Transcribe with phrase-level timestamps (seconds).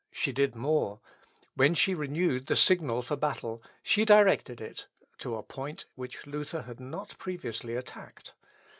[0.11, 0.99] She did more;
[1.53, 4.87] when she renewed the signal for battle, she directed it
[5.19, 8.33] to a point which Luther had not previously attacked.